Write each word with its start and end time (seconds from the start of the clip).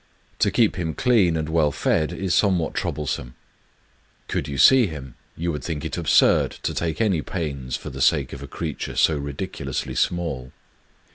To 0.39 0.49
keep 0.49 0.77
him 0.77 0.95
clean 0.95 1.37
and 1.37 1.47
well 1.47 1.71
fed 1.71 2.11
is 2.11 2.33
some 2.33 2.57
what 2.57 2.73
troublesome: 2.73 3.35
could 4.27 4.47
you 4.47 4.57
see 4.57 4.87
him, 4.87 5.13
you 5.37 5.51
would 5.51 5.63
think 5.63 5.85
it 5.85 5.95
absurd 5.95 6.49
to 6.63 6.73
take 6.73 6.99
any 6.99 7.21
pains 7.21 7.75
for 7.75 7.91
the 7.91 8.01
sake 8.01 8.33
of 8.33 8.41
a 8.41 8.47
creature 8.47 8.95
so 8.95 9.15
ridiculously 9.15 9.93
small. 9.93 10.53